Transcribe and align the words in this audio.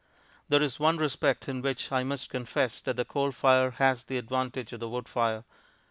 There 0.49 0.63
is 0.63 0.79
one 0.79 0.97
respect 0.97 1.47
in 1.47 1.61
which 1.61 1.91
I 1.91 2.03
must 2.03 2.31
confess 2.31 2.81
that 2.81 2.95
the 2.95 3.05
coal 3.05 3.31
fire 3.31 3.69
has 3.69 4.03
the 4.03 4.17
advantage 4.17 4.73
of 4.73 4.79
the 4.79 4.89
wood 4.89 5.07
fire. 5.07 5.43